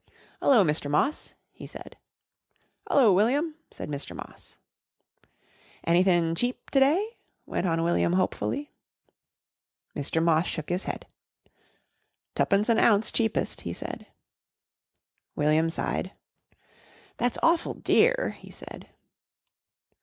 "'Ullo, 0.41 0.63
Mr. 0.63 0.89
Moss!" 0.89 1.35
he 1.51 1.67
said. 1.67 1.95
"'Ullo, 2.89 3.13
William!" 3.13 3.53
said 3.69 3.87
Mr. 3.87 4.15
Moss. 4.15 4.57
"Anythin' 5.83 6.33
cheap 6.33 6.71
to 6.71 6.79
day?" 6.79 7.17
went 7.45 7.67
on 7.67 7.83
William 7.83 8.13
hopefully. 8.13 8.71
Mr. 9.95 10.19
Moss 10.19 10.47
shook 10.47 10.69
his 10.69 10.85
head. 10.85 11.05
"Twopence 12.33 12.67
an 12.67 12.79
ounce 12.79 13.11
cheapest," 13.11 13.61
he 13.61 13.73
said. 13.73 14.07
William 15.35 15.69
sighed. 15.69 16.09
"That's 17.17 17.37
awful 17.43 17.75
dear," 17.75 18.35
he 18.39 18.49
said. 18.49 18.89